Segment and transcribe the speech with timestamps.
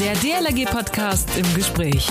[0.00, 2.08] Der DLRG-Podcast im Gespräch.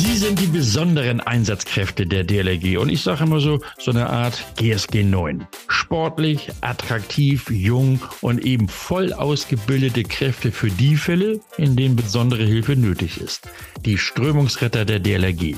[0.00, 4.44] Sie sind die besonderen Einsatzkräfte der DLRG und ich sage immer so, so eine Art
[4.56, 5.46] GSG 9.
[5.86, 12.74] Sportlich, attraktiv, jung und eben voll ausgebildete Kräfte für die Fälle, in denen besondere Hilfe
[12.74, 13.48] nötig ist.
[13.84, 15.54] Die Strömungsretter der DLRG.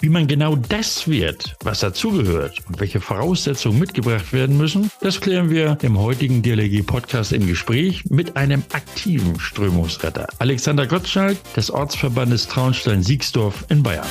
[0.00, 5.50] Wie man genau das wird, was dazugehört und welche Voraussetzungen mitgebracht werden müssen, das klären
[5.50, 10.28] wir im heutigen DLRG-Podcast im Gespräch mit einem aktiven Strömungsretter.
[10.38, 14.06] Alexander Gottschalk des Ortsverbandes Traunstein-Siegsdorf in Bayern.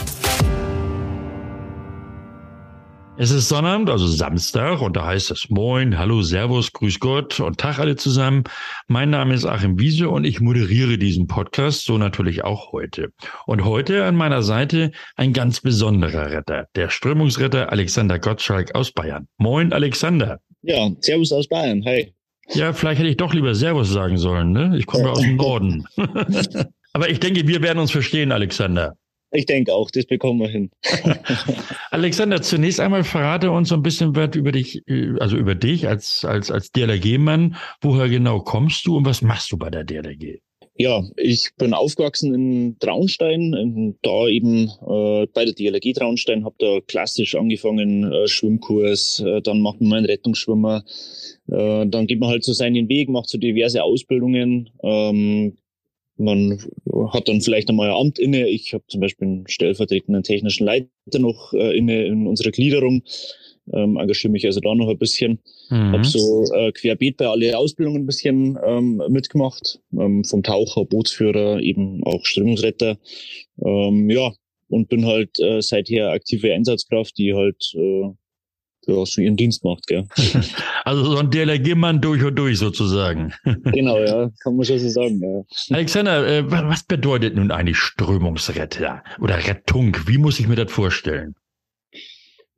[3.20, 7.58] Es ist Sonnabend, also Samstag, und da heißt es Moin, Hallo, Servus, Grüß Gott und
[7.58, 8.44] Tag alle zusammen.
[8.88, 13.12] Mein Name ist Achim Wiese und ich moderiere diesen Podcast, so natürlich auch heute.
[13.48, 19.28] Und heute an meiner Seite ein ganz besonderer Retter, der Strömungsretter Alexander Gottschalk aus Bayern.
[19.40, 20.40] Moin, Alexander.
[20.62, 22.14] Ja, Servus aus Bayern, hi.
[22.50, 24.76] Ja, vielleicht hätte ich doch lieber Servus sagen sollen, ne?
[24.78, 25.86] Ich komme ja aus dem Norden.
[26.94, 28.96] Aber ich denke, wir werden uns verstehen, Alexander.
[29.31, 30.72] Ich denke auch, das bekommen wir hin.
[31.92, 35.88] Alexander, zunächst einmal verrate uns so ein bisschen was über dich, äh, also über dich
[35.88, 37.56] als, als, als DLRG-Mann.
[37.81, 40.39] Woher genau kommst du und was machst du bei der DLRG?
[40.80, 46.80] Ja, ich bin aufgewachsen in Traunstein, da eben äh, bei der DLRG Traunstein, habe da
[46.81, 50.84] klassisch angefangen, äh, Schwimmkurs, äh, dann macht man einen Rettungsschwimmer,
[51.47, 55.58] äh, dann geht man halt so seinen Weg, macht so diverse Ausbildungen, ähm,
[56.18, 56.60] man
[57.12, 58.48] hat dann vielleicht einmal ein Amt inne.
[58.48, 63.04] Ich habe zum Beispiel einen stellvertretenden technischen Leiter noch äh, inne in unserer Gliederung.
[63.74, 65.40] Ähm, engagiere mich also da noch ein bisschen.
[65.70, 65.92] Mhm.
[65.92, 69.80] Habe so äh, querbeet bei alle Ausbildungen ein bisschen ähm, mitgemacht.
[69.98, 72.98] Ähm, vom Taucher, Bootsführer, eben auch Strömungsretter.
[73.64, 74.31] Ähm, ja,
[74.70, 78.09] und bin halt äh, seither aktive Einsatzkraft, die halt äh,
[78.88, 80.08] ja, so ihren Dienst macht, gell.
[80.86, 83.34] Also so ein DLRG-Mann durch und durch sozusagen.
[83.74, 85.76] Genau, ja, kann man schon so sagen, ja.
[85.76, 89.96] Alexander, äh, was bedeutet nun eigentlich Strömungsretter oder Rettung?
[90.06, 91.36] Wie muss ich mir das vorstellen?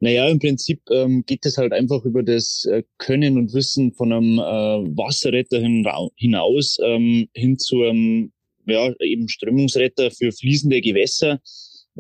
[0.02, 4.14] Naja, im Prinzip ähm, geht es halt einfach über das äh, Können und Wissen von
[4.14, 5.86] einem äh, Wasserretter hin,
[6.16, 8.32] hinaus ähm, hin zu einem
[8.66, 11.42] ja, eben Strömungsretter für fließende Gewässer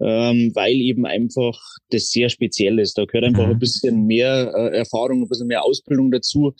[0.01, 2.97] ähm, weil eben einfach das sehr speziell ist.
[2.97, 3.53] Da gehört einfach mhm.
[3.53, 6.53] ein bisschen mehr äh, Erfahrung, ein bisschen mehr Ausbildung dazu,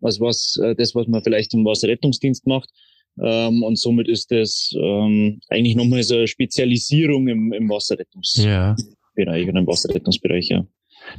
[0.00, 2.70] als was äh, das, was man vielleicht im Wasserrettungsdienst macht.
[3.22, 8.76] Ähm, und somit ist das ähm, eigentlich nochmal so eine Spezialisierung im, im Wasserrettungsbereich ja.
[9.16, 10.64] oder im Wasserrettungsbereich, ja.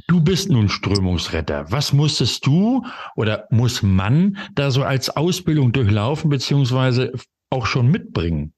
[0.07, 1.65] Du bist nun Strömungsretter.
[1.69, 2.83] Was musstest du
[3.15, 7.11] oder muss man da so als Ausbildung durchlaufen, beziehungsweise
[7.49, 8.53] auch schon mitbringen?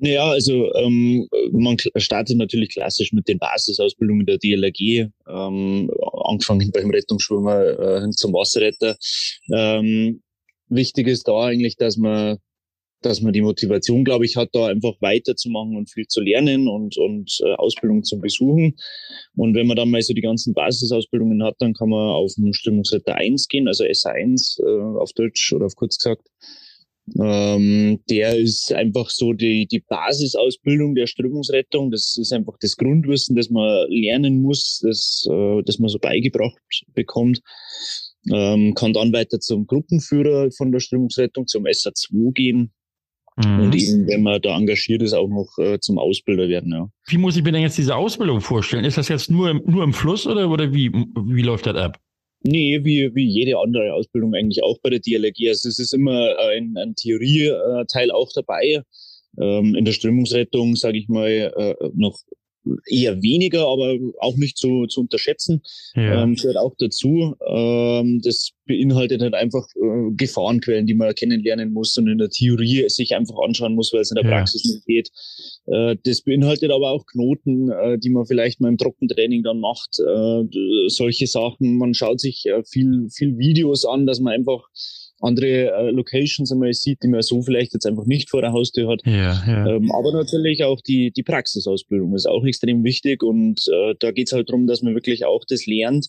[0.00, 5.90] Naja, also ähm, man startet natürlich klassisch mit den Basisausbildungen der DLRG, ähm,
[6.24, 8.96] angefangen beim Rettungsschwimmer äh, zum Wasserretter.
[9.52, 10.22] Ähm,
[10.68, 12.38] wichtig ist da eigentlich, dass man
[13.00, 16.96] dass man die Motivation, glaube ich, hat, da einfach weiterzumachen und viel zu lernen und,
[16.96, 18.76] und äh, Ausbildung zu besuchen.
[19.36, 22.52] Und wenn man dann mal so die ganzen Basisausbildungen hat, dann kann man auf den
[22.52, 26.26] Strömungsretter 1 gehen, also SA1 äh, auf Deutsch oder auf kurz gesagt.
[27.18, 31.90] Ähm, der ist einfach so die, die Basisausbildung der Strömungsrettung.
[31.90, 36.56] Das ist einfach das Grundwissen, das man lernen muss, das, äh, das man so beigebracht
[36.94, 37.40] bekommt.
[38.32, 42.72] Ähm, kann dann weiter zum Gruppenführer von der Strömungsrettung, zum SA2 gehen.
[43.36, 43.60] Mhm.
[43.60, 46.72] Und eben, wenn man da engagiert ist, auch noch äh, zum Ausbilder werden.
[46.72, 46.88] Ja.
[47.06, 48.84] Wie muss ich mir denn jetzt diese Ausbildung vorstellen?
[48.84, 52.00] Ist das jetzt nur, im, nur im Fluss oder, oder wie, wie läuft das ab?
[52.42, 55.48] Nee, wie, wie jede andere Ausbildung eigentlich auch bei der DLRG.
[55.48, 58.82] Also es ist immer ein, ein Theorieteil auch dabei.
[59.40, 62.18] Ähm, in der Strömungsrettung, sage ich mal, äh, noch
[62.86, 65.62] eher weniger, aber auch nicht zu, zu unterschätzen.
[65.94, 66.22] Ja.
[66.22, 67.34] Ähm, gehört auch dazu.
[67.46, 72.88] Ähm, das beinhaltet halt einfach äh, Gefahrenquellen, die man kennenlernen muss und in der Theorie
[72.88, 74.30] sich einfach anschauen muss, weil es in der ja.
[74.30, 75.10] Praxis nicht geht.
[75.66, 79.98] Äh, das beinhaltet aber auch Knoten, äh, die man vielleicht mal im Trockentraining dann macht.
[79.98, 81.78] Äh, solche Sachen.
[81.78, 84.68] Man schaut sich äh, viel, viel Videos an, dass man einfach
[85.20, 88.88] andere äh, Locations einmal sieht, die man so vielleicht jetzt einfach nicht vor der Haustür
[88.88, 89.00] hat.
[89.04, 89.66] Ja, ja.
[89.66, 94.32] Ähm, aber natürlich auch die, die Praxisausbildung ist auch extrem wichtig und äh, da geht's
[94.32, 96.08] halt darum, dass man wirklich auch das lernt,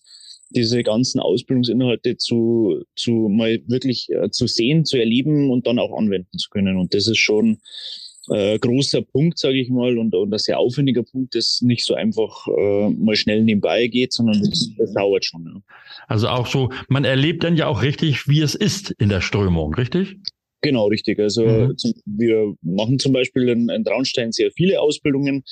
[0.49, 5.95] diese ganzen Ausbildungsinhalte zu, zu mal wirklich äh, zu sehen, zu erleben und dann auch
[5.97, 6.77] anwenden zu können.
[6.77, 7.59] Und das ist schon
[8.31, 11.95] äh, großer Punkt, sage ich mal, und, und ein sehr aufwendiger Punkt, das nicht so
[11.95, 15.45] einfach äh, mal schnell nebenbei geht, sondern das, das dauert schon.
[15.45, 15.61] Ja.
[16.07, 19.73] Also auch so, man erlebt dann ja auch richtig, wie es ist in der Strömung,
[19.73, 20.17] richtig?
[20.61, 21.19] Genau, richtig.
[21.19, 21.77] Also mhm.
[21.77, 25.43] zum, wir machen zum Beispiel in, in Traunstein sehr viele Ausbildungen.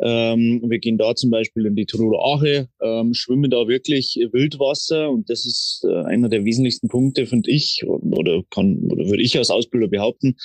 [0.00, 5.10] Ähm, wir gehen da zum Beispiel in die Tiroler Ache, ähm, schwimmen da wirklich Wildwasser
[5.10, 9.36] und das ist äh, einer der wesentlichsten Punkte, finde ich, oder kann oder würde ich
[9.36, 10.36] als Ausbilder behaupten,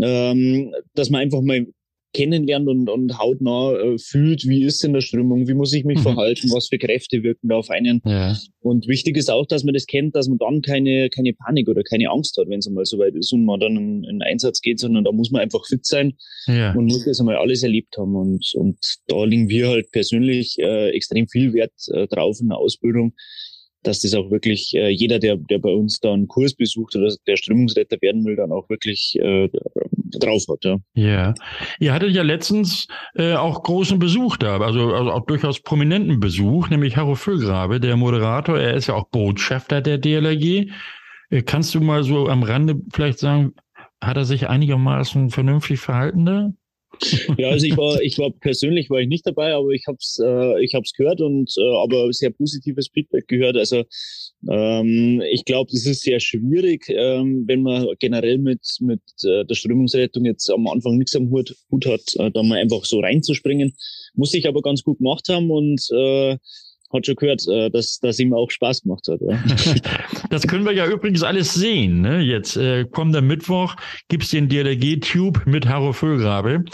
[0.00, 1.66] ähm, dass man einfach mal
[2.16, 5.98] kennenlernt und, und hautnah äh, fühlt, wie ist denn der Strömung, wie muss ich mich
[5.98, 6.02] mhm.
[6.02, 8.00] verhalten, was für Kräfte wirken da auf einen.
[8.06, 8.34] Ja.
[8.60, 11.82] Und wichtig ist auch, dass man das kennt, dass man dann keine, keine Panik oder
[11.82, 14.62] keine Angst hat, wenn es einmal so weit ist und man dann in, in Einsatz
[14.62, 16.14] geht, sondern da muss man einfach fit sein
[16.46, 16.72] ja.
[16.72, 18.16] und muss das einmal alles erlebt haben.
[18.16, 18.78] Und, und
[19.08, 23.12] da liegen wir halt persönlich äh, extrem viel Wert äh, drauf in der Ausbildung,
[23.86, 27.14] dass das auch wirklich äh, jeder, der, der bei uns da einen Kurs besucht oder
[27.26, 29.48] der Strömungsretter werden will, dann auch wirklich äh,
[30.18, 30.64] drauf hat.
[30.64, 30.78] Ja.
[30.94, 31.34] ja.
[31.78, 36.68] Ihr hattet ja letztens äh, auch großen Besuch da, also, also auch durchaus prominenten Besuch,
[36.68, 38.58] nämlich Harro Füllgrabe, der Moderator.
[38.58, 40.70] Er ist ja auch Botschafter der DLRG.
[41.30, 43.54] Äh, kannst du mal so am Rande vielleicht sagen,
[44.00, 46.50] hat er sich einigermaßen vernünftig verhalten da?
[47.38, 50.18] Ja, also ich war, ich war persönlich war ich nicht dabei, aber ich habe es,
[50.22, 53.56] äh, ich habe es gehört und äh, aber sehr positives Feedback gehört.
[53.56, 53.84] Also
[54.48, 59.54] ähm, ich glaube, es ist sehr schwierig, ähm, wenn man generell mit mit äh, der
[59.54, 63.74] Strömungsrettung jetzt am Anfang nichts am Hut, Hut hat, äh, da mal einfach so reinzuspringen.
[64.14, 66.36] Muss ich aber ganz gut gemacht haben und äh,
[66.92, 69.20] hat schon gehört, äh, dass dass ihm auch Spaß gemacht hat.
[69.20, 69.38] Ja.
[70.30, 72.00] Das können wir ja übrigens alles sehen.
[72.00, 72.20] Ne?
[72.20, 73.76] Jetzt äh, kommender Mittwoch
[74.08, 76.64] gibt's den DLRG-Tube mit Harro Füllgrabe.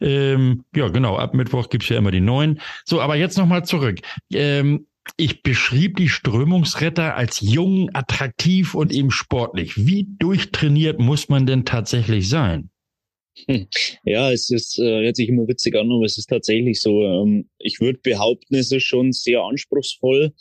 [0.00, 2.60] Ähm, ja, genau, ab Mittwoch gibt's ja immer die neuen.
[2.84, 4.00] So, aber jetzt nochmal zurück.
[4.32, 4.86] Ähm,
[5.16, 9.86] ich beschrieb die Strömungsretter als jung, attraktiv und eben sportlich.
[9.86, 12.70] Wie durchtrainiert muss man denn tatsächlich sein?
[13.48, 13.66] Hm.
[14.04, 17.02] Ja, es ist, äh, hört sich immer witzig an, aber es ist tatsächlich so.
[17.02, 20.32] Ähm, ich würde behaupten, es ist schon sehr anspruchsvoll.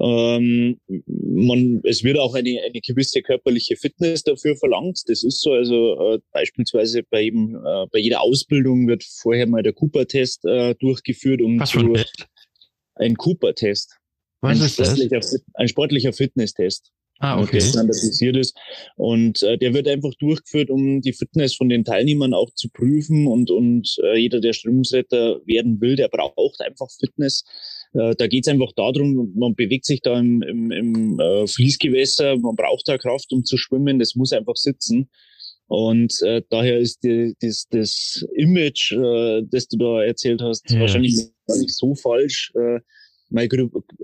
[0.00, 5.02] Ähm, man, es wird auch eine, eine gewisse körperliche Fitness dafür verlangt.
[5.06, 5.52] Das ist so.
[5.52, 10.74] Also äh, beispielsweise bei, jedem, äh, bei jeder Ausbildung wird vorher mal der Cooper-Test äh,
[10.76, 12.04] durchgeführt, um Was ein,
[12.94, 13.96] ein Cooper-Test.
[14.40, 15.44] Was ein ist das?
[15.54, 17.52] Ein sportlicher Fitnesstest ah, okay.
[17.52, 18.56] der standardisiert ist.
[18.96, 23.26] Und äh, der wird einfach durchgeführt, um die Fitness von den Teilnehmern auch zu prüfen.
[23.26, 27.44] Und, und äh, jeder, der Strömungsretter werden will, der braucht einfach Fitness.
[27.94, 32.36] Äh, da geht es einfach darum, man bewegt sich da im, im, im äh, Fließgewässer,
[32.38, 35.08] man braucht da Kraft, um zu schwimmen, das muss einfach sitzen.
[35.66, 40.80] Und äh, daher ist die, das, das Image, äh, das du da erzählt hast, ja.
[40.80, 41.16] wahrscheinlich
[41.46, 42.52] gar nicht so falsch.
[42.54, 42.80] Äh,
[43.30, 43.48] mein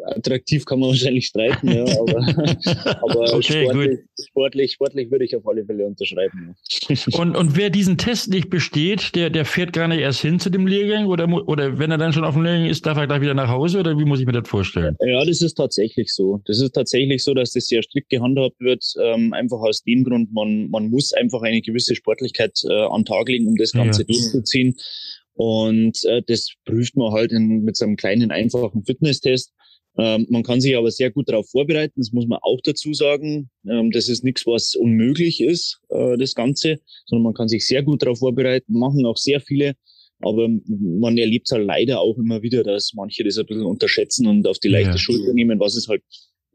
[0.04, 2.18] attraktiv kann man wahrscheinlich streiten, ja, aber,
[3.02, 6.54] aber okay, sportlich, sportlich, sportlich würde ich auf alle Fälle unterschreiben.
[7.12, 10.50] Und, und wer diesen Test nicht besteht, der, der fährt gar nicht erst hin zu
[10.50, 13.20] dem Lehrgang oder, oder wenn er dann schon auf dem Lehrgang ist, darf er gleich
[13.20, 14.96] wieder nach Hause oder wie muss ich mir das vorstellen?
[15.00, 16.40] Ja, das ist tatsächlich so.
[16.46, 20.32] Das ist tatsächlich so, dass das sehr strikt gehandhabt wird, ähm, einfach aus dem Grund,
[20.32, 24.06] man, man muss einfach eine gewisse Sportlichkeit äh, an Tag legen, um das Ganze ja.
[24.06, 24.76] durchzuziehen.
[25.34, 29.52] Und äh, das prüft man halt in, mit so einem kleinen, einfachen Fitnesstest.
[29.96, 33.50] Ähm, man kann sich aber sehr gut darauf vorbereiten, das muss man auch dazu sagen.
[33.68, 37.82] Ähm, das ist nichts, was unmöglich ist, äh, das Ganze, sondern man kann sich sehr
[37.82, 39.74] gut darauf vorbereiten, machen auch sehr viele.
[40.20, 44.46] Aber man erlebt halt leider auch immer wieder, dass manche das ein bisschen unterschätzen und
[44.46, 44.98] auf die leichte ja.
[44.98, 46.02] Schulter nehmen, was es halt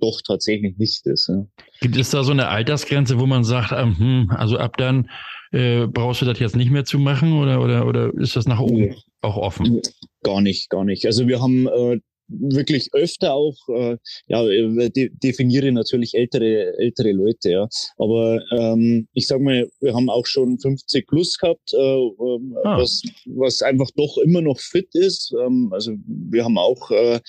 [0.02, 1.28] doch tatsächlich nicht ist.
[1.28, 1.46] Ja.
[1.82, 5.10] Gibt es da so eine Altersgrenze, wo man sagt, ähm, hm, also ab dann
[5.52, 8.60] äh, brauchst du das jetzt nicht mehr zu machen oder, oder, oder ist das nach
[8.60, 9.82] oben auch offen?
[10.24, 11.06] Gar nicht, gar nicht.
[11.06, 12.00] Also wir haben äh,
[12.30, 13.98] wirklich öfter auch, äh,
[14.28, 17.68] ja, de definiere natürlich ältere, ältere Leute, ja.
[17.98, 22.78] Aber ähm, ich sag mal, wir haben auch schon 50 plus gehabt, äh, ähm, ah.
[22.78, 25.34] was, was einfach doch immer noch fit ist.
[25.44, 27.20] Ähm, also wir haben auch äh,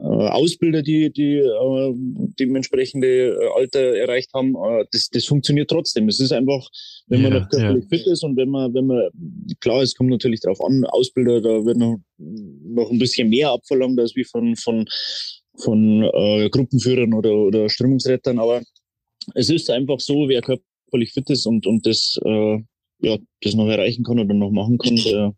[0.00, 1.92] Ausbilder, die, die äh,
[2.38, 6.08] dementsprechende äh, Alter erreicht haben, äh, das, das funktioniert trotzdem.
[6.08, 6.68] Es ist einfach,
[7.06, 7.98] wenn man ja, noch körperlich ja.
[7.98, 9.08] fit ist und wenn man, wenn man,
[9.60, 13.98] klar, es kommt natürlich darauf an, Ausbilder, da wird noch, noch ein bisschen mehr abverlangt
[13.98, 14.84] als wie von, von,
[15.58, 18.62] von äh, Gruppenführern oder, oder Strömungsrettern, aber
[19.34, 22.58] es ist einfach so, wer körperlich fit ist und, und das, äh,
[23.00, 25.34] ja, das noch erreichen kann oder noch machen kann, der,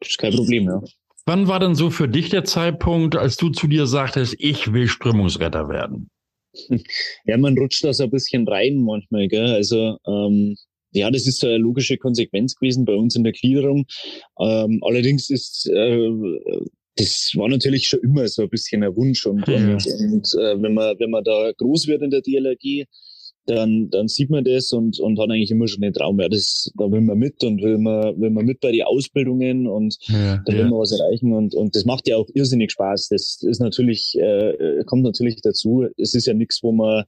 [0.00, 0.82] ist kein Problem, ja.
[1.26, 4.88] Wann war denn so für dich der Zeitpunkt, als du zu dir sagtest, ich will
[4.88, 6.08] Strömungsretter werden?
[7.24, 9.54] Ja, man rutscht da so ein bisschen rein manchmal, gell?
[9.54, 10.56] Also ähm,
[10.92, 13.86] ja, das ist so eine logische Konsequenz gewesen bei uns in der Gliederung.
[14.38, 16.10] Ähm, allerdings ist äh,
[16.96, 19.56] das war natürlich schon immer so ein bisschen ein Wunsch und, ja.
[19.56, 22.86] und, und äh, wenn man wenn man da groß wird in der DLRG,
[23.46, 26.72] dann, dann sieht man das und, und hat eigentlich immer schon den Traum, ja, das,
[26.76, 30.42] da will man mit und will man, will man mit bei die Ausbildungen und ja,
[30.44, 30.68] da will ja.
[30.68, 33.08] man was erreichen und, und das macht ja auch irrsinnig Spaß.
[33.08, 35.86] Das ist natürlich, äh, kommt natürlich dazu.
[35.96, 37.04] Es ist ja nichts, wo man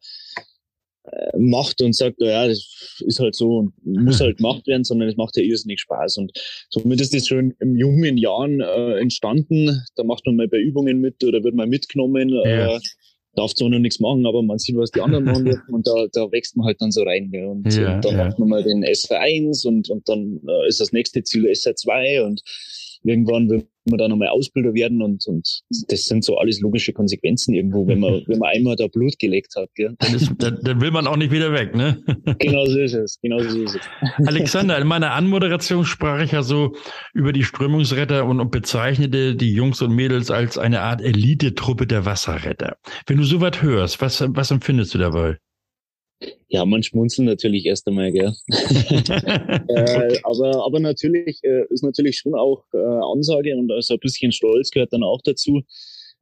[1.04, 5.08] äh, macht und sagt, ja, das ist halt so und muss halt gemacht werden, sondern
[5.08, 6.18] es macht ja irrsinnig Spaß.
[6.18, 6.32] Und
[6.68, 9.82] somit ist das schon in jungen Jahren äh, entstanden.
[9.94, 12.30] Da macht man mal bei Übungen mit oder wird mal mitgenommen.
[12.30, 12.76] Ja.
[12.76, 12.80] Äh,
[13.36, 16.30] darf zwar noch nichts machen, aber man sieht, was die anderen machen und da, da
[16.32, 17.30] wächst man halt dann so rein.
[17.30, 17.46] Gell?
[17.46, 18.24] Und, ja, und dann ja.
[18.24, 22.42] macht man mal den SR1 und, und dann äh, ist das nächste Ziel SR2 und
[23.08, 27.54] irgendwann will man da nochmal Ausbilder werden und, und das sind so alles logische Konsequenzen
[27.54, 29.70] irgendwo, wenn man, wenn man einmal da Blut gelegt hat.
[29.74, 29.94] Gell?
[29.98, 32.02] Dann, ist, dann, dann will man auch nicht wieder weg, ne?
[32.38, 33.80] Genau so ist es, genau so ist es.
[34.26, 36.74] Alexander, in meiner Anmoderation sprach ich ja so
[37.14, 42.04] über die Strömungsretter und, und bezeichnete die Jungs und Mädels als eine Art Elite-Truppe der
[42.04, 42.76] Wasserretter.
[43.06, 45.38] Wenn du sowas hörst, was, was empfindest du dabei?
[46.48, 48.32] Ja, man schmunzelt natürlich erst einmal, gell.
[48.48, 54.32] äh, aber, aber natürlich äh, ist natürlich schon auch äh, Ansage und also ein bisschen
[54.32, 55.62] Stolz gehört dann auch dazu.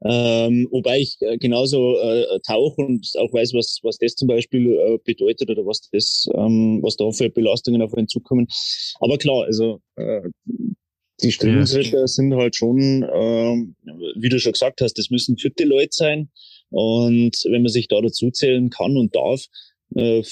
[0.03, 4.73] Ähm, wobei ich äh, genauso äh, tauche und auch weiß, was, was das zum Beispiel
[4.73, 8.47] äh, bedeutet oder was das, ähm, was da für Belastungen auf einen zukommen.
[9.01, 10.23] Aber klar, also äh,
[11.23, 12.07] die Strömungsretter ja.
[12.07, 13.57] sind halt schon, äh,
[14.17, 16.31] wie du schon gesagt hast, das müssen fitte Leute sein.
[16.71, 19.47] Und wenn man sich da dazu zählen kann und darf,
[19.95, 20.23] äh,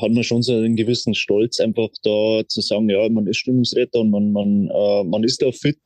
[0.00, 4.00] hat man schon so einen gewissen Stolz, einfach da zu sagen, ja, man ist Stimmungsretter
[4.00, 5.78] und man, man, äh, man ist da fit.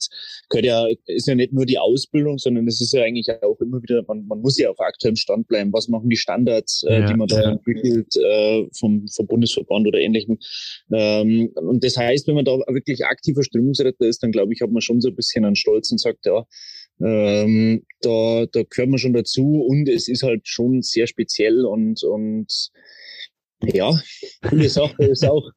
[0.48, 3.82] Gehört ja, ist ja nicht nur die Ausbildung, sondern es ist ja eigentlich auch immer
[3.82, 5.72] wieder, man, man muss ja auf aktuellem Stand bleiben.
[5.72, 7.50] Was machen die Standards, äh, ja, die man da ja.
[7.52, 10.38] entwickelt äh, vom, vom Bundesverband oder ähnlichem?
[10.92, 14.70] Ähm, und das heißt, wenn man da wirklich aktiver Stimmungsretter ist, dann glaube ich, hat
[14.70, 16.46] man schon so ein bisschen einen Stolz und sagt, ja,
[17.02, 22.02] ähm, da, da gehört man schon dazu und es ist halt schon sehr speziell und,
[22.04, 22.70] und
[23.62, 23.92] ja,
[24.48, 25.50] coole Sache ist auch.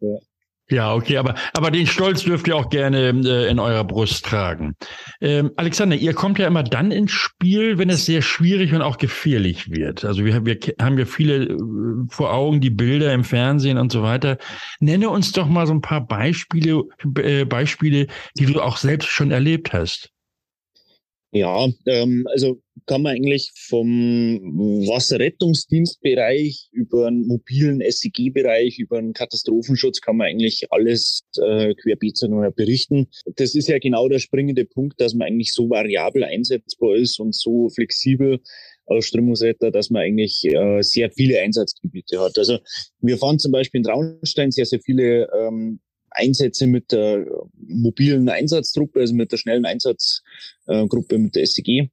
[0.00, 0.18] ja.
[0.70, 4.74] Ja, okay, aber, aber den Stolz dürft ihr auch gerne äh, in eurer Brust tragen.
[5.20, 8.96] Ähm, Alexander, ihr kommt ja immer dann ins Spiel, wenn es sehr schwierig und auch
[8.96, 10.06] gefährlich wird.
[10.06, 11.58] Also wir, wir haben ja viele äh,
[12.08, 14.38] vor Augen, die Bilder im Fernsehen und so weiter.
[14.80, 16.84] Nenne uns doch mal so ein paar Beispiele,
[17.18, 18.06] äh, Beispiele,
[18.38, 20.13] die du auch selbst schon erlebt hast.
[21.34, 24.40] Ja, ähm, also kann man eigentlich vom
[24.86, 32.20] Wasserrettungsdienstbereich über einen mobilen SEG-Bereich, über einen Katastrophenschutz kann man eigentlich alles äh, querbeet
[32.54, 33.08] berichten.
[33.34, 37.34] Das ist ja genau der springende Punkt, dass man eigentlich so variabel einsetzbar ist und
[37.34, 38.38] so flexibel
[38.86, 42.38] als Strömungsretter, dass man eigentlich äh, sehr viele Einsatzgebiete hat.
[42.38, 42.58] Also
[43.00, 45.80] wir fahren zum Beispiel in Traunstein sehr, sehr viele ähm,
[46.14, 47.26] Einsätze mit der
[47.66, 51.90] mobilen Einsatztruppe, also mit der schnellen Einsatzgruppe, mit der SEG.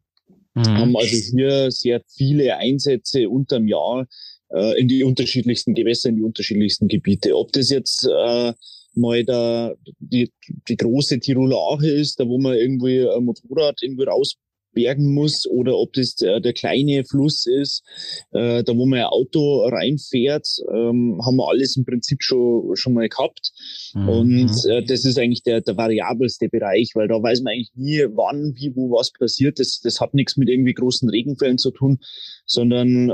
[0.54, 0.66] Mhm.
[0.66, 4.08] Haben also hier sehr viele Einsätze unterm Jahr
[4.50, 7.38] äh, in die unterschiedlichsten Gewässer, in die unterschiedlichsten Gebiete.
[7.38, 8.54] Ob das jetzt äh,
[8.94, 10.32] mal da die,
[10.68, 14.38] die große Tiroler Ache ist, da wo man irgendwie ein Motorrad irgendwie raus
[14.74, 17.84] bergen muss oder ob das der, der kleine Fluss ist,
[18.32, 22.94] äh, da wo man ein Auto reinfährt, ähm, haben wir alles im Prinzip schon, schon
[22.94, 23.52] mal gehabt.
[23.94, 24.10] Mhm.
[24.10, 28.06] Und äh, das ist eigentlich der, der variabelste Bereich, weil da weiß man eigentlich nie,
[28.14, 29.60] wann, wie, wo was passiert.
[29.60, 32.00] Das, das hat nichts mit irgendwie großen Regenfällen zu tun,
[32.46, 33.14] sondern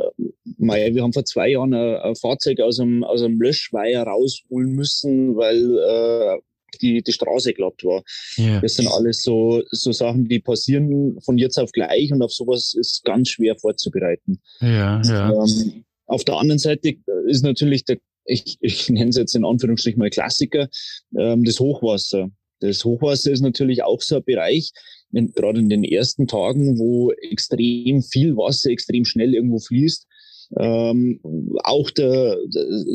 [0.58, 4.72] mei, wir haben vor zwei Jahren ein, ein Fahrzeug aus einem, aus einem Löschweiher rausholen
[4.72, 6.42] müssen, weil äh,
[6.82, 8.04] die, die Straße glatt war.
[8.38, 8.62] Yeah.
[8.62, 12.76] Das sind alles so, so Sachen, die passieren von jetzt auf gleich und auf sowas
[12.78, 14.40] ist ganz schwer vorzubereiten.
[14.62, 15.32] Ja, ja.
[15.32, 16.96] Ähm, auf der anderen Seite
[17.28, 20.70] ist natürlich der, ich, ich nenne es jetzt in Anführungsstrichen mal Klassiker,
[21.18, 22.30] ähm, das Hochwasser.
[22.60, 24.72] Das Hochwasser ist natürlich auch so ein Bereich,
[25.12, 30.08] in, gerade in den ersten Tagen, wo extrem viel Wasser extrem schnell irgendwo fließt,
[30.56, 31.20] ähm,
[31.64, 32.38] auch der,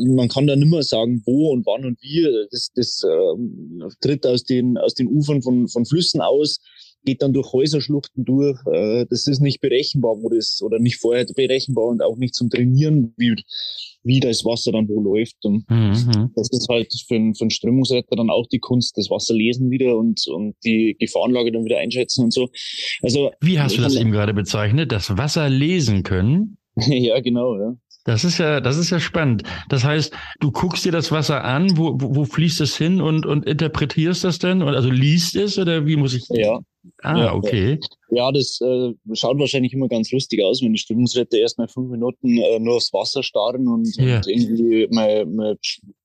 [0.07, 2.27] man kann da nimmer sagen, wo und wann und wie.
[2.51, 6.59] Das, das äh, tritt aus den, aus den Ufern von, von Flüssen aus,
[7.05, 8.59] geht dann durch Häuserschluchten durch.
[8.71, 12.49] Äh, das ist nicht berechenbar, wo das, oder nicht vorher berechenbar und auch nicht zum
[12.49, 13.35] Trainieren, wie,
[14.03, 15.37] wie das Wasser dann wo läuft.
[15.43, 16.31] Und mhm.
[16.35, 19.69] das ist halt für, einen, für einen Strömungsretter dann auch die Kunst, das Wasser lesen
[19.69, 22.49] wieder und, und die Gefahrenlage dann wieder einschätzen und so.
[23.01, 24.91] Also, wie hast du das eben gerade bezeichnet?
[24.91, 26.57] Das Wasser lesen können?
[26.87, 27.75] ja, genau, ja.
[28.05, 29.43] Das ist ja, das ist ja spannend.
[29.69, 33.25] Das heißt, du guckst dir das Wasser an, wo, wo, wo fließt es hin und,
[33.25, 34.61] und interpretierst das denn?
[34.61, 36.25] Und also liest es oder wie muss ich?
[36.29, 36.59] Ja.
[37.01, 37.79] Ah, ja, okay.
[38.11, 41.89] Ja, das äh, schaut wahrscheinlich immer ganz lustig aus, wenn die Stimmungsretter erst mal fünf
[41.89, 44.17] Minuten äh, nur aufs Wasser starren und, ja.
[44.17, 45.57] und irgendwie mal, mal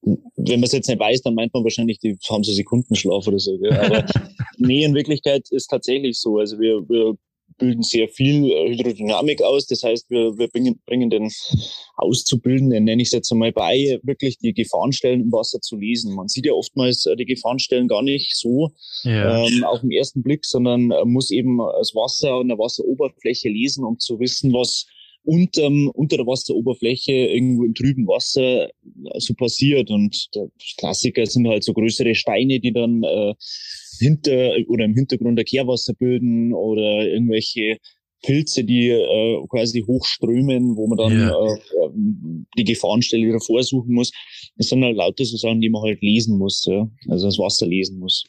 [0.03, 3.41] wenn man es jetzt nicht weiß, dann meint man wahrscheinlich, die haben so Sekundenschlaf oder
[3.41, 3.59] so.
[3.59, 3.73] Gell?
[3.73, 4.07] Aber
[4.59, 6.39] nee, in Wirklichkeit ist tatsächlich so.
[6.39, 7.17] Also wir, wir
[7.59, 9.67] bilden sehr viel äh, Hydrodynamik aus.
[9.67, 11.31] Das heißt, wir, wir bringen, bringen den
[11.97, 16.15] Auszubildenden, nenne ich es jetzt einmal bei, wirklich die Gefahrenstellen im Wasser zu lesen.
[16.15, 18.71] Man sieht ja oftmals äh, die Gefahrenstellen gar nicht so
[19.03, 19.45] ja.
[19.45, 23.99] ähm, auf den ersten Blick, sondern muss eben das Wasser und der Wasseroberfläche lesen, um
[23.99, 24.87] zu wissen, was
[25.29, 28.71] unterm, unter der Wasseroberfläche irgendwo im trüben Wasser
[29.19, 29.91] so passiert.
[29.91, 33.35] Und der Klassiker sind halt so größere Steine, die dann äh,
[34.01, 37.77] hinter oder im Hintergrund der Kehrwasser bilden oder irgendwelche
[38.23, 41.31] Pilze, die äh, quasi hochströmen, wo man dann ja.
[41.31, 41.91] äh,
[42.57, 44.11] die Gefahrenstelle wieder vorsuchen muss.
[44.57, 46.91] Das sind halt lauter so Sachen, die man halt lesen muss, ja?
[47.09, 48.25] also das Wasser lesen muss.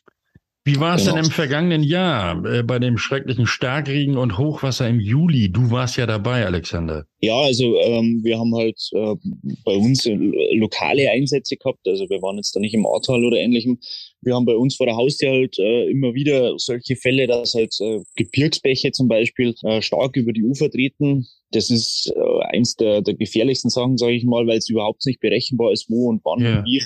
[0.65, 1.15] Wie war es genau.
[1.15, 5.49] denn im vergangenen Jahr äh, bei dem schrecklichen Starkregen und Hochwasser im Juli?
[5.51, 7.05] Du warst ja dabei, Alexander.
[7.21, 9.15] Ja, also ähm, wir haben halt äh,
[9.63, 10.15] bei uns äh,
[10.53, 11.87] lokale Einsätze gehabt.
[11.87, 13.79] Also wir waren jetzt da nicht im Ahrtal oder ähnlichem.
[14.21, 17.73] Wir haben bei uns vor der Haustür halt äh, immer wieder solche Fälle, dass halt
[17.79, 21.25] äh, Gebirgsbäche zum Beispiel äh, stark über die Ufer treten.
[21.51, 22.13] Das ist
[22.51, 26.09] eins der, der gefährlichsten Sachen, sage ich mal, weil es überhaupt nicht berechenbar ist, wo
[26.09, 26.59] und wann ja.
[26.59, 26.83] und wie.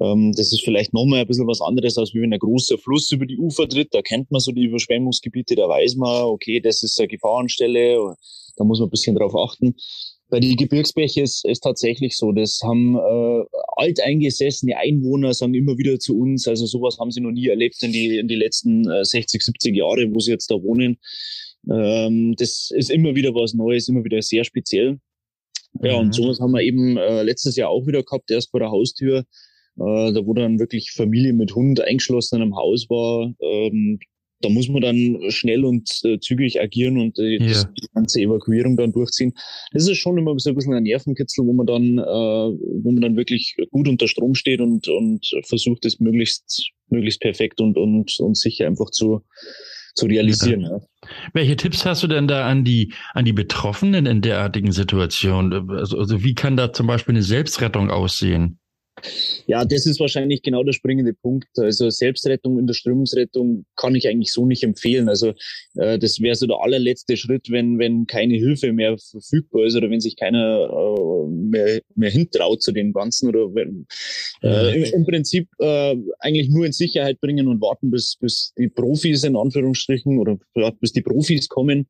[0.00, 3.26] Ähm, das ist vielleicht nochmal ein bisschen was anderes, als wenn ein großer Fluss über
[3.26, 3.92] die Ufer tritt.
[3.92, 8.14] Da kennt man so die Überschwemmungsgebiete, da weiß man, okay, das ist eine Gefahrenstelle,
[8.56, 9.74] da muss man ein bisschen drauf achten.
[10.30, 13.44] Bei den Gebirgsbächen ist es tatsächlich so, das haben äh,
[13.76, 17.92] alteingesessene Einwohner sagen immer wieder zu uns, also sowas haben sie noch nie erlebt in
[17.92, 20.98] die, in die letzten äh, 60, 70 Jahre, wo sie jetzt da wohnen.
[21.70, 24.98] Ähm, das ist immer wieder was Neues, immer wieder sehr speziell.
[25.82, 26.06] Ja, mhm.
[26.06, 29.24] und sowas haben wir eben äh, letztes Jahr auch wieder gehabt, erst vor der Haustür.
[29.78, 33.32] Äh, da wo dann wirklich Familie mit Hund eingeschlossen in einem Haus war.
[33.40, 33.98] Ähm,
[34.40, 37.64] da muss man dann schnell und äh, zügig agieren und äh, ja.
[37.64, 39.32] die ganze Evakuierung dann durchziehen.
[39.72, 43.00] Das ist schon immer so ein bisschen ein Nervenkitzel, wo man dann, äh, wo man
[43.00, 48.14] dann wirklich gut unter Strom steht und, und versucht, es möglichst, möglichst perfekt und, und,
[48.20, 49.22] und sicher einfach zu,
[49.94, 50.62] zu realisieren.
[50.62, 50.80] Ja.
[51.32, 55.68] Welche Tipps hast du denn da an die, an die Betroffenen in derartigen Situationen?
[55.70, 58.60] Also, also wie kann da zum Beispiel eine Selbstrettung aussehen?
[59.46, 61.48] Ja, das ist wahrscheinlich genau der springende Punkt.
[61.56, 65.08] Also Selbstrettung in der Strömungsrettung kann ich eigentlich so nicht empfehlen.
[65.08, 65.34] Also
[65.74, 69.90] äh, das wäre so der allerletzte Schritt, wenn wenn keine Hilfe mehr verfügbar ist oder
[69.90, 73.86] wenn sich keiner äh, mehr mehr hintraut zu dem Ganzen oder wenn,
[74.42, 78.68] äh, im, im, Prinzip äh, eigentlich nur in Sicherheit bringen und warten, bis bis die
[78.68, 80.38] Profis in Anführungsstrichen oder
[80.80, 81.86] bis die Profis kommen.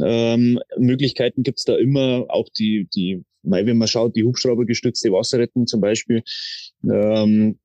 [0.00, 5.80] Ähm, Möglichkeiten gibt's da immer, auch die, die, wenn man schaut, die Hubschraubergestützte Wasserrettung zum
[5.80, 6.22] Beispiel,
[6.84, 7.58] ähm,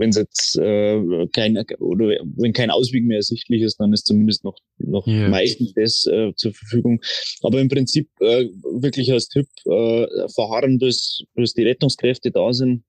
[0.00, 4.44] wenn es jetzt äh, kein oder wenn kein Ausweg mehr ersichtlich ist, dann ist zumindest
[4.44, 5.28] noch noch yeah.
[5.28, 7.00] meistens das äh, zur Verfügung.
[7.42, 8.46] Aber im Prinzip äh,
[8.80, 12.84] wirklich als Tipp äh, verharren, bis bis die Rettungskräfte da sind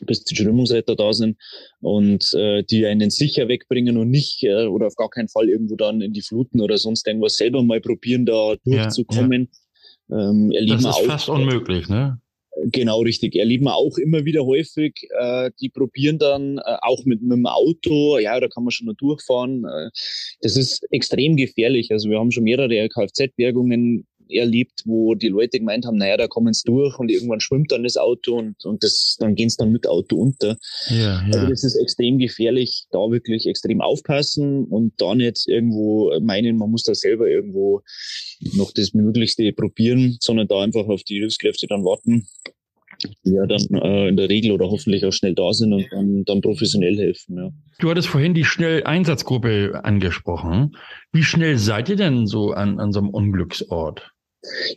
[0.00, 1.36] bis die Strömungsretter da sind
[1.80, 5.76] und äh, die einen sicher wegbringen und nicht äh, oder auf gar keinen Fall irgendwo
[5.76, 9.48] dann in die Fluten oder sonst irgendwas selber mal probieren, da durchzukommen.
[10.08, 10.30] Ja, ja.
[10.30, 12.20] Ähm, das ist auch, fast unmöglich, ne?
[12.66, 13.34] Genau, richtig.
[13.34, 15.08] Erleben wir auch immer wieder häufig.
[15.18, 18.86] Äh, die probieren dann äh, auch mit, mit dem Auto, ja, da kann man schon
[18.86, 19.64] mal durchfahren.
[19.64, 19.90] Äh,
[20.40, 21.90] das ist extrem gefährlich.
[21.90, 26.52] Also wir haben schon mehrere Kfz-Bergungen erlebt, wo die Leute gemeint haben, naja, da kommen
[26.52, 29.72] sie durch und irgendwann schwimmt dann das Auto und, und das, dann gehen sie dann
[29.72, 30.56] mit Auto unter.
[30.88, 31.28] Ja, ja.
[31.32, 36.70] Also das ist extrem gefährlich, da wirklich extrem aufpassen und da nicht irgendwo meinen, man
[36.70, 37.82] muss da selber irgendwo
[38.54, 42.26] noch das Möglichste probieren, sondern da einfach auf die Hilfskräfte dann warten
[43.24, 46.24] die ja dann äh, in der Regel oder hoffentlich auch schnell da sind und dann,
[46.24, 47.36] dann professionell helfen.
[47.36, 47.50] Ja.
[47.78, 50.76] Du hattest vorhin die Schnelleinsatzgruppe angesprochen.
[51.12, 54.13] Wie schnell seid ihr denn so an, an so einem Unglücksort?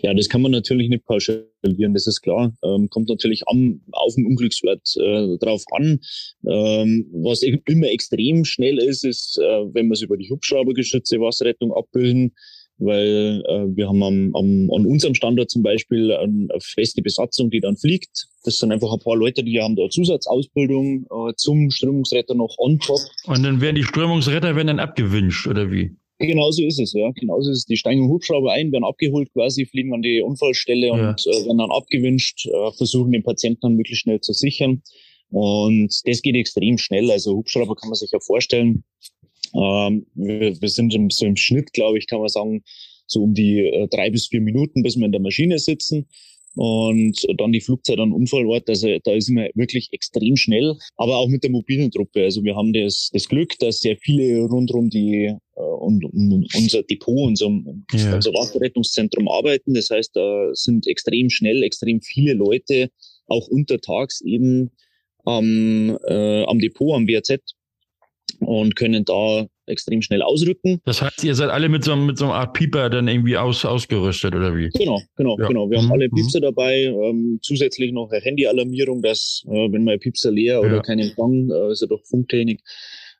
[0.01, 2.53] Ja, das kann man natürlich nicht pauschalieren, das ist klar.
[2.63, 5.99] Ähm, kommt natürlich am, auf den Unglückswert äh, drauf an.
[6.47, 11.19] Ähm, was e-, immer extrem schnell ist, ist, äh, wenn wir es über die Hubschraubergeschütze
[11.19, 12.33] Wasserrettung abbilden,
[12.79, 17.59] weil äh, wir haben am, am, an unserem Standort zum Beispiel eine feste Besatzung, die
[17.59, 18.27] dann fliegt.
[18.43, 22.79] Das sind einfach ein paar Leute, die haben da Zusatzausbildung äh, zum Strömungsretter noch on
[22.79, 22.99] top.
[23.25, 25.95] Und dann werden die Strömungsretter werden dann abgewünscht, oder wie?
[26.19, 27.11] Genauso ist es, ja.
[27.11, 27.65] Genauso ist es.
[27.65, 30.93] Die steigen im Hubschrauber ein, werden abgeholt quasi, fliegen an die Unfallstelle ja.
[30.93, 34.81] und äh, werden dann abgewünscht, äh, versuchen den Patienten dann möglichst schnell zu sichern.
[35.29, 37.11] Und das geht extrem schnell.
[37.11, 38.83] Also Hubschrauber kann man sich ja vorstellen.
[39.53, 42.63] Ähm, wir, wir sind im, so im Schnitt, glaube ich, kann man sagen,
[43.05, 46.07] so um die äh, drei bis vier Minuten, bis wir in der Maschine sitzen
[46.57, 48.67] und dann die Flugzeit an Unfallort.
[48.69, 52.23] Also da ist immer wirklich extrem schnell, aber auch mit der mobilen Truppe.
[52.23, 56.83] Also wir haben das, das Glück, dass sehr viele rundherum die äh, und, und unser
[56.83, 57.47] Depot, unser,
[57.93, 58.15] ja.
[58.15, 59.73] unser Wasserrettungszentrum arbeiten.
[59.73, 62.89] Das heißt, da sind extrem schnell, extrem viele Leute
[63.27, 64.71] auch untertags eben
[65.25, 67.39] am, äh, am Depot, am WRZ
[68.39, 70.81] und können da extrem schnell ausrücken.
[70.85, 73.65] Das heißt, ihr seid alle mit so, mit so einer Art Pieper dann irgendwie aus,
[73.65, 74.69] ausgerüstet, oder wie?
[74.69, 75.47] Genau, genau, ja.
[75.47, 75.69] genau.
[75.69, 75.83] Wir mhm.
[75.83, 80.55] haben alle Piepser dabei, ähm, zusätzlich noch eine Handyalarmierung, dass, äh, wenn mein Piepser leer
[80.55, 80.59] ja.
[80.59, 82.61] oder kein Empfang, äh, ist ja doch Funktechnik,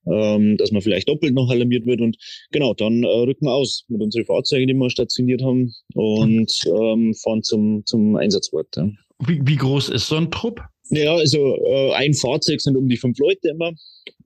[0.08, 2.02] ähm, dass man vielleicht doppelt noch alarmiert wird.
[2.02, 2.18] Und
[2.52, 7.14] genau, dann äh, rücken wir aus mit unseren Fahrzeugen, die wir stationiert haben und ähm,
[7.14, 8.76] fahren zum, zum Einsatzort.
[8.76, 8.90] Ja.
[9.26, 10.62] Wie, wie groß ist so ein Trupp?
[10.90, 13.74] Ja, also äh, ein Fahrzeug sind um die fünf Leute immer.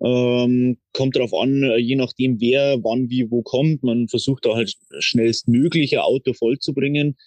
[0.03, 3.83] Ähm, kommt darauf an, äh, je nachdem wer wann wie wo kommt.
[3.83, 7.17] Man versucht da halt schnellstmöglich ein Auto vollzubringen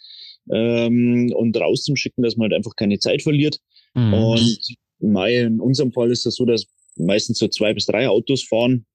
[0.52, 3.58] ähm, und rauszuschicken, dass man halt einfach keine Zeit verliert.
[3.94, 4.14] Mhm.
[4.14, 6.66] Und in unserem Fall ist das so, dass
[6.96, 8.86] meistens so zwei bis drei Autos fahren.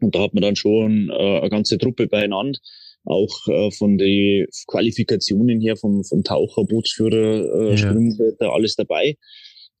[0.00, 2.58] Und da hat man dann schon äh, eine ganze Truppe beieinander.
[3.04, 8.50] Auch äh, von den Qualifikationen her, vom, vom Taucher, Bootsführer, äh, ja.
[8.50, 9.16] alles dabei.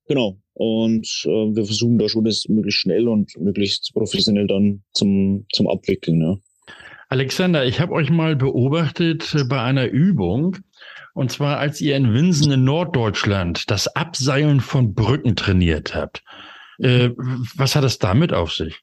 [0.08, 0.38] Genau.
[0.54, 5.68] Und äh, wir versuchen da schon das möglichst schnell und möglichst professionell dann zum, zum
[5.68, 6.20] Abwickeln.
[6.20, 6.36] Ja.
[7.08, 10.58] Alexander, ich habe euch mal beobachtet äh, bei einer Übung.
[11.14, 16.22] Und zwar, als ihr in Winsen in Norddeutschland das Abseilen von Brücken trainiert habt.
[16.78, 17.10] Äh,
[17.56, 18.80] was hat es damit auf sich?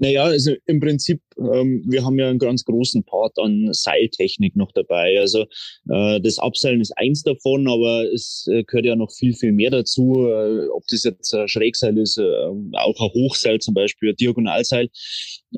[0.00, 4.70] Naja, also im Prinzip, ähm, wir haben ja einen ganz großen Part an Seiltechnik noch
[4.70, 5.18] dabei.
[5.18, 5.46] Also
[5.90, 9.70] äh, das Abseilen ist eins davon, aber es äh, gehört ja noch viel, viel mehr
[9.70, 10.26] dazu.
[10.28, 14.88] Äh, ob das jetzt ein Schrägseil ist, äh, auch ein Hochseil zum Beispiel, ein Diagonalseil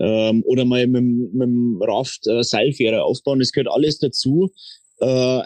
[0.01, 4.51] ähm, oder mal mit, mit dem Raft äh, Seilfähre aufbauen, das gehört alles dazu
[5.01, 5.43] äh,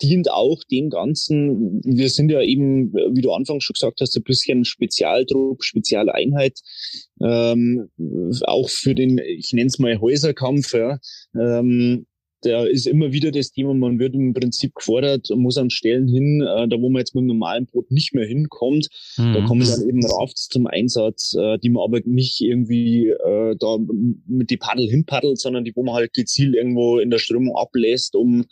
[0.00, 4.22] dient auch dem Ganzen, wir sind ja eben, wie du anfangs schon gesagt hast, ein
[4.22, 6.58] bisschen Spezialdruck, Spezialeinheit,
[7.20, 7.88] ähm,
[8.42, 10.98] auch für den, ich nenne es mal Häuserkampf, ja,
[11.38, 12.06] ähm,
[12.42, 16.42] da ist immer wieder das Thema, man wird im Prinzip gefordert, muss an Stellen hin,
[16.42, 19.32] äh, da wo man jetzt mit dem normalen Boot nicht mehr hinkommt, mhm.
[19.32, 23.78] da kommen dann eben Rafts zum Einsatz, äh, die man aber nicht irgendwie äh, da
[24.26, 28.16] mit die Paddel hinpaddelt, sondern die, wo man halt gezielt irgendwo in der Strömung ablässt,
[28.16, 28.44] um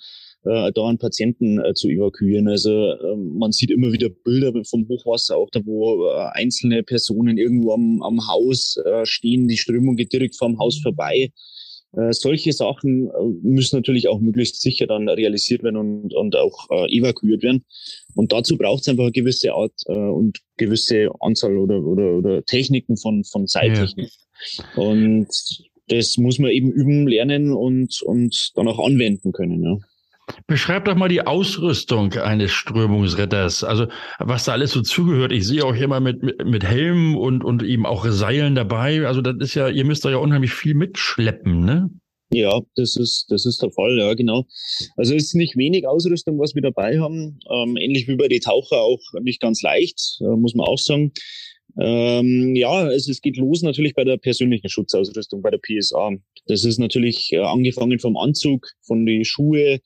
[0.45, 2.49] äh, da einen Patienten äh, zu evakuieren.
[2.49, 7.39] Also äh, man sieht immer wieder Bilder vom Hochwasser, auch da, wo äh, einzelne Personen
[7.39, 11.33] irgendwo am, am Haus äh, stehen, die Strömung geht direkt vom Haus vorbei.
[11.93, 13.11] Äh, solche Sachen äh,
[13.43, 17.65] müssen natürlich auch möglichst sicher dann realisiert werden und, und auch äh, evakuiert werden.
[18.15, 22.45] Und dazu braucht es einfach eine gewisse Art äh, und gewisse Anzahl oder, oder, oder
[22.45, 24.11] Techniken von, von Seiltechnik.
[24.77, 24.83] Ja.
[24.83, 25.29] Und
[25.89, 29.63] das muss man eben üben, lernen und, und dann auch anwenden können.
[29.65, 29.79] Ja.
[30.47, 33.65] Beschreib doch mal die Ausrüstung eines Strömungsretters.
[33.65, 33.87] Also
[34.19, 35.33] was da alles so zugehört.
[35.33, 39.07] Ich sehe auch immer mit, mit, mit Helm und, und eben auch Seilen dabei.
[39.07, 41.91] Also das ist ja, ihr müsst da ja unheimlich viel mitschleppen, ne?
[42.33, 44.47] Ja, das ist, das ist der Fall, ja, genau.
[44.97, 47.41] Also es ist nicht wenig Ausrüstung, was wir dabei haben.
[47.51, 51.13] Ähm, ähnlich wie bei den Taucher auch nicht ganz leicht, äh, muss man auch sagen.
[51.79, 56.13] Ähm, ja, es, es geht los natürlich bei der persönlichen Schutzausrüstung, bei der PSA.
[56.47, 59.81] Das ist natürlich äh, angefangen vom Anzug, von den Schuhe,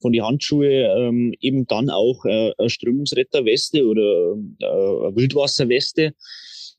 [0.00, 6.14] von die Handschuhe ähm, eben dann auch äh, eine Strömungsretterweste oder äh, eine Wildwasserweste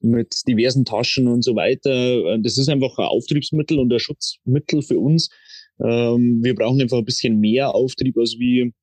[0.01, 2.37] mit diversen Taschen und so weiter.
[2.39, 5.29] Das ist einfach ein Auftriebsmittel und ein Schutzmittel für uns.
[5.83, 8.73] Ähm, wir brauchen einfach ein bisschen mehr Auftrieb als wie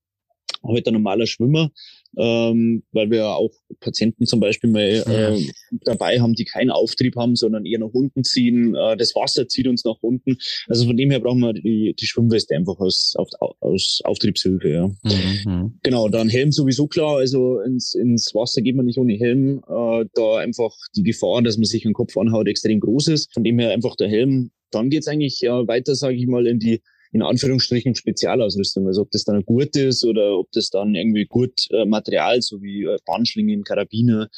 [0.62, 1.70] heute ein normaler Schwimmer
[2.16, 5.40] ähm, weil wir auch Patienten zum Beispiel mal äh,
[5.84, 8.74] dabei haben, die keinen Auftrieb haben, sondern eher nach unten ziehen.
[8.74, 10.38] Äh, das Wasser zieht uns nach unten.
[10.68, 14.68] Also von dem her brauchen wir die, die Schwimmweste einfach aus, aus, aus Auftriebshilfe.
[14.68, 14.90] Ja.
[15.04, 15.78] Mhm.
[15.82, 17.18] Genau, dann Helm sowieso klar.
[17.18, 19.62] Also ins, ins Wasser geht man nicht ohne Helm.
[19.68, 23.32] Äh, da einfach die Gefahr, dass man sich den Kopf anhaut, extrem groß ist.
[23.34, 24.50] Von dem her einfach der Helm.
[24.70, 26.80] Dann geht's eigentlich ja, weiter, sage ich mal, in die
[27.16, 28.86] in Anführungsstrichen Spezialausrüstung.
[28.86, 32.62] Also ob das dann ein Gurt ist oder ob das dann irgendwie Gurtmaterial, äh, so
[32.62, 34.28] wie äh, Bahnschlingen, Karabiner,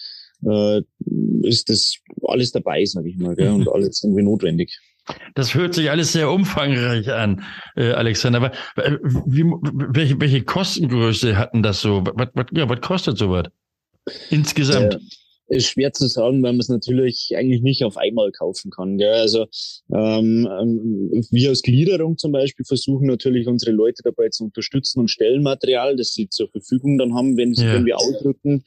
[0.47, 0.83] äh,
[1.43, 4.79] ist das alles dabei, sage ich mal, gell, und alles irgendwie notwendig.
[5.35, 7.43] Das hört sich alles sehr umfangreich an,
[7.77, 8.39] äh, Alexander.
[8.39, 12.05] Aber äh, wie, welche, welche Kostengröße hatten das so?
[12.15, 13.45] Was, was, ja, was kostet sowas
[14.31, 14.99] insgesamt?
[15.49, 18.99] Ist schwer zu sagen, weil man es natürlich eigentlich nicht auf einmal kaufen kann.
[18.99, 19.15] Gell?
[19.15, 19.47] Also
[19.91, 25.09] ähm, ähm, wir als Gliederung zum Beispiel versuchen natürlich unsere Leute dabei zu unterstützen und
[25.09, 27.75] Stellenmaterial, das sie zur Verfügung dann haben, wenn, sie, ja.
[27.75, 28.65] wenn wir ausdrücken.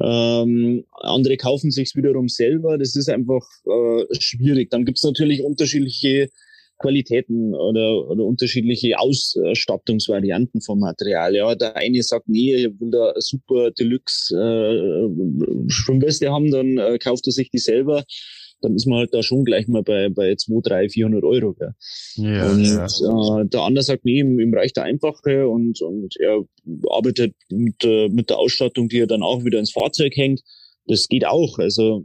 [0.00, 2.78] Ähm, andere kaufen sich's wiederum selber.
[2.78, 4.70] Das ist einfach äh, schwierig.
[4.70, 6.30] Dann gibt's natürlich unterschiedliche
[6.78, 11.34] Qualitäten oder, oder unterschiedliche Ausstattungsvarianten vom Material.
[11.34, 16.98] Ja, der eine sagt, nee, ich will da super Deluxe äh, Schwimmweste haben, dann äh,
[16.98, 18.04] kauft er sich die selber.
[18.60, 21.52] Dann ist man halt da schon gleich mal bei, bei 2, 3, 400 Euro.
[21.52, 21.74] Gell?
[22.14, 22.86] Ja, und ja.
[23.40, 26.42] Äh, der andere sagt, nee, ihm, ihm reicht der einfache und, und er
[26.88, 30.42] arbeitet mit, äh, mit der Ausstattung, die er dann auch wieder ins Fahrzeug hängt
[30.86, 31.58] das geht auch.
[31.58, 32.04] Also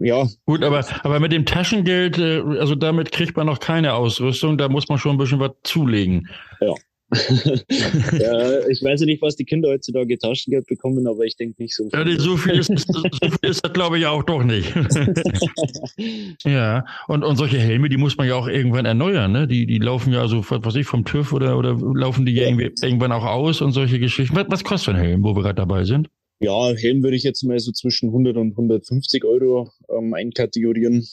[0.00, 0.26] ja.
[0.46, 4.68] Gut, aber, aber mit dem Taschengeld, äh, also damit kriegt man noch keine Ausrüstung, da
[4.68, 6.28] muss man schon ein bisschen was zulegen.
[6.60, 6.74] Ja.
[7.14, 11.74] ja, ich weiß ja nicht, was die Kinder heutzutage Taschengeld bekommen, aber ich denke nicht
[11.76, 12.08] so viel.
[12.08, 14.74] Ja, so viel ist, so viel ist das, glaube ich, auch doch nicht.
[16.44, 19.46] ja, und, und solche Helme, die muss man ja auch irgendwann erneuern, ne?
[19.46, 22.48] Die, die laufen ja so, was weiß ich, vom TÜV oder, oder laufen die ja.
[22.48, 24.34] irgendwie irgendwann auch aus und solche Geschichten.
[24.34, 26.08] Was, was kostet ein Helm, wo wir gerade dabei sind?
[26.44, 31.08] Ja, Helm würde ich jetzt mal so zwischen 100 und 150 Euro ähm, einkategorieren.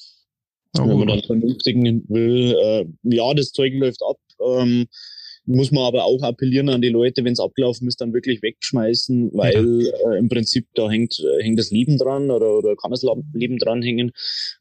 [0.77, 2.53] Oh, wenn man dann vernünftigen will.
[2.61, 4.17] Äh, ja, das Zeug läuft ab.
[4.41, 4.87] Ähm,
[5.45, 9.31] muss man aber auch appellieren an die Leute, wenn es abgelaufen ist, dann wirklich wegschmeißen,
[9.33, 10.11] weil ja.
[10.11, 13.57] äh, im Prinzip da hängt, äh, hängt das Leben dran oder, oder kann das Leben
[13.57, 14.11] dran hängen.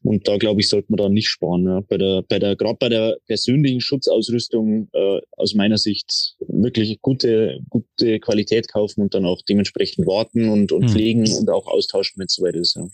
[0.03, 1.65] Und da glaube ich, sollte man da nicht sparen.
[1.65, 1.81] Ja.
[1.87, 7.59] Bei der, bei der, gerade bei der persönlichen Schutzausrüstung äh, aus meiner Sicht wirklich gute,
[7.69, 10.89] gute Qualität kaufen und dann auch dementsprechend warten und, und hm.
[10.89, 12.75] pflegen und auch austauschen, wenn es soweit ist.
[12.75, 12.87] Ja.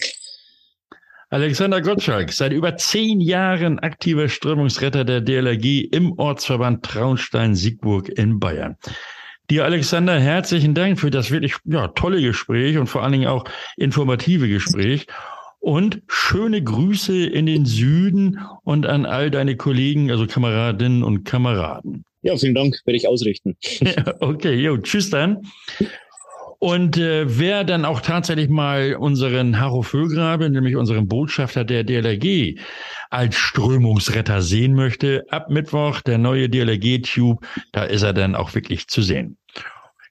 [1.30, 8.78] Alexander Gottschalk, seit über zehn Jahren aktiver Strömungsretter der DLRG im Ortsverband Traunstein-Siegburg in Bayern.
[9.50, 13.44] Dir, Alexander, herzlichen Dank für das wirklich ja, tolle Gespräch und vor allen Dingen auch
[13.76, 15.08] informative Gespräch.
[15.60, 22.06] Und schöne Grüße in den Süden und an all deine Kollegen, also Kameradinnen und Kameraden.
[22.22, 23.58] Ja, vielen Dank, werde ich ausrichten.
[24.22, 25.42] okay, jo, tschüss dann.
[26.60, 32.60] Und äh, wer dann auch tatsächlich mal unseren Harro Vögrabe, nämlich unseren Botschafter der DLRG,
[33.12, 38.88] als Strömungsretter sehen möchte, ab Mittwoch der neue DLRG-Tube, da ist er dann auch wirklich
[38.88, 39.38] zu sehen.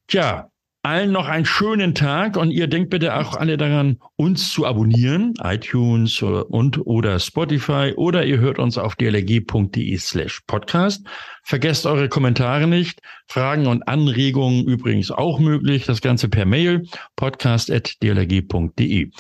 [0.07, 0.49] Tja,
[0.87, 5.35] allen noch einen schönen Tag und ihr denkt bitte auch alle daran, uns zu abonnieren,
[5.43, 11.05] iTunes und oder Spotify oder ihr hört uns auf dlg.de slash podcast.
[11.43, 13.01] Vergesst eure Kommentare nicht.
[13.27, 15.87] Fragen und Anregungen übrigens auch möglich.
[15.87, 19.11] Das Ganze per Mail podcast.dlg.de.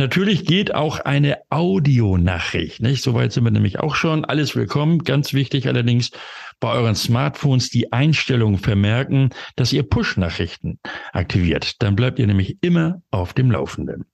[0.00, 2.80] Natürlich geht auch eine Audionachricht.
[2.80, 3.02] Nicht?
[3.02, 4.24] Soweit sind wir nämlich auch schon.
[4.24, 5.00] Alles willkommen.
[5.00, 6.12] Ganz wichtig allerdings
[6.60, 10.78] bei euren Smartphones die Einstellung vermerken, dass ihr Push-Nachrichten
[11.12, 11.82] aktiviert.
[11.82, 14.04] Dann bleibt ihr nämlich immer auf dem Laufenden.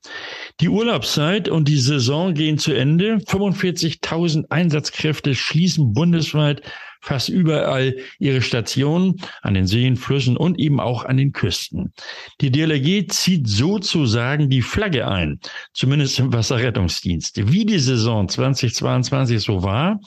[0.60, 3.16] Die Urlaubszeit und die Saison gehen zu Ende.
[3.16, 6.62] 45.000 Einsatzkräfte schließen bundesweit
[7.04, 11.92] fast überall ihre Stationen an den Seen, Flüssen und eben auch an den Küsten.
[12.40, 15.38] Die DLRG zieht sozusagen die Flagge ein,
[15.74, 17.52] zumindest im Wasserrettungsdienst.
[17.52, 20.00] Wie die Saison 2022 so war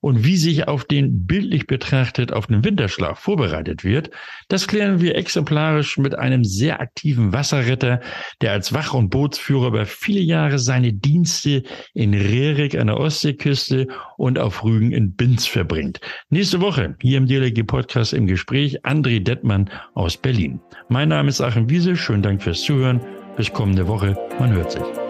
[0.00, 4.10] und wie sich auf den bildlich betrachtet auf den Winterschlaf vorbereitet wird,
[4.48, 8.00] das klären wir exemplarisch mit einem sehr aktiven Wasserretter,
[8.40, 11.62] der als Wach- und Bootsführer über viele Jahre seine Dienste
[11.94, 16.00] in Rerik an der Ostseeküste und auf Rügen in Binz verbringt.
[16.30, 20.60] Nächste Woche hier im DLG Podcast im Gespräch André Dettmann aus Berlin.
[20.88, 21.96] Mein Name ist Achim Wiese.
[21.96, 23.00] Schönen Dank fürs Zuhören.
[23.36, 24.16] Bis kommende Woche.
[24.38, 25.09] Man hört sich.